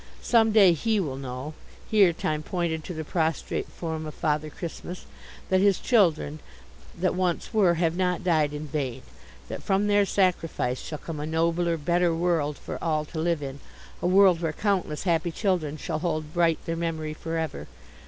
Some 0.23 0.51
day 0.51 0.73
he 0.73 0.99
will 0.99 1.15
know" 1.15 1.53
here 1.91 2.11
Time 2.11 2.41
pointed 2.41 2.83
to 2.85 2.93
the 2.95 3.03
prostrate 3.03 3.67
form 3.67 4.07
of 4.07 4.15
Father 4.15 4.49
Christmas 4.49 5.05
"that 5.49 5.61
his 5.61 5.77
children, 5.77 6.39
that 6.97 7.13
once 7.13 7.53
were, 7.53 7.75
have 7.75 7.95
not 7.95 8.23
died 8.23 8.51
in 8.51 8.65
vain: 8.65 9.03
that 9.47 9.61
from 9.61 9.85
their 9.85 10.07
sacrifice 10.07 10.81
shall 10.81 10.97
come 10.97 11.19
a 11.19 11.27
nobler, 11.27 11.77
better 11.77 12.15
world 12.15 12.57
for 12.57 12.83
all 12.83 13.05
to 13.05 13.19
live 13.19 13.43
in, 13.43 13.59
a 14.01 14.07
world 14.07 14.41
where 14.41 14.53
countless 14.53 15.03
happy 15.03 15.29
children 15.31 15.77
shall 15.77 15.99
hold 15.99 16.33
bright 16.33 16.57
their 16.65 16.75
memory 16.75 17.13
for 17.13 17.37
ever. 17.37 17.67